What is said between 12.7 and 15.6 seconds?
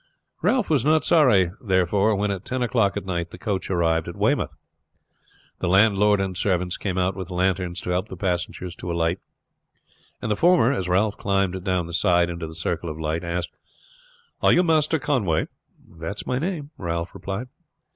of light, asked: "Are you Master Conway?"